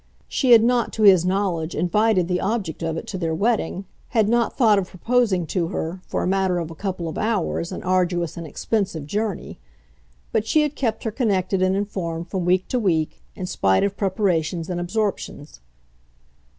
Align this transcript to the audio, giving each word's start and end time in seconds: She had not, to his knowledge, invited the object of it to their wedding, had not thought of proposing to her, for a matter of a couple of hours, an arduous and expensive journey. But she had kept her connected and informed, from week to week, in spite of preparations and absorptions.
She 0.27 0.49
had 0.49 0.63
not, 0.63 0.91
to 0.93 1.03
his 1.03 1.25
knowledge, 1.27 1.75
invited 1.75 2.27
the 2.27 2.41
object 2.41 2.81
of 2.81 2.97
it 2.97 3.05
to 3.05 3.19
their 3.19 3.35
wedding, 3.35 3.85
had 4.07 4.27
not 4.27 4.57
thought 4.57 4.79
of 4.79 4.89
proposing 4.89 5.45
to 5.53 5.67
her, 5.67 6.01
for 6.07 6.23
a 6.23 6.27
matter 6.27 6.57
of 6.57 6.71
a 6.71 6.75
couple 6.75 7.07
of 7.07 7.19
hours, 7.19 7.71
an 7.71 7.83
arduous 7.83 8.35
and 8.35 8.47
expensive 8.47 9.05
journey. 9.05 9.59
But 10.31 10.47
she 10.47 10.63
had 10.63 10.75
kept 10.75 11.03
her 11.03 11.11
connected 11.11 11.61
and 11.61 11.75
informed, 11.75 12.29
from 12.29 12.45
week 12.45 12.67
to 12.69 12.79
week, 12.79 13.21
in 13.35 13.45
spite 13.45 13.83
of 13.83 13.95
preparations 13.95 14.71
and 14.71 14.81
absorptions. 14.81 15.59